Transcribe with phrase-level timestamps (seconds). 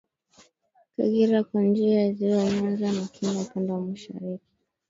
[0.95, 4.45] Kagera kwa njia ya Ziwa Nyanza na Kenya upande wa mashariki